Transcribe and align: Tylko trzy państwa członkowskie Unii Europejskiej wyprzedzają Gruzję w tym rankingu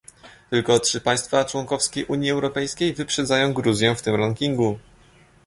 Tylko 0.49 0.79
trzy 0.79 1.01
państwa 1.01 1.45
członkowskie 1.45 2.05
Unii 2.05 2.31
Europejskiej 2.31 2.93
wyprzedzają 2.93 3.53
Gruzję 3.53 3.95
w 3.95 4.01
tym 4.01 4.15
rankingu 4.15 4.79